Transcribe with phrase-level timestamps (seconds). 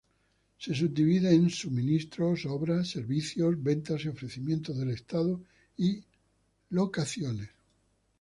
[0.57, 5.39] Se subdivide en: Suministros, Obras, Servicios, Ventas y Ofrecimientos del Estado
[5.77, 6.03] y
[6.71, 7.51] Locaciones.